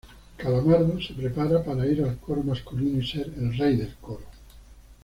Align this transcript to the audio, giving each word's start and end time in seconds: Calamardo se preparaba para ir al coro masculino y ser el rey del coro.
Calamardo 0.39 0.99
se 0.99 1.13
preparaba 1.13 1.63
para 1.63 1.85
ir 1.85 2.01
al 2.03 2.17
coro 2.17 2.41
masculino 2.41 2.97
y 2.97 3.05
ser 3.07 3.31
el 3.37 3.55
rey 3.55 3.75
del 3.77 3.93
coro. 4.01 4.25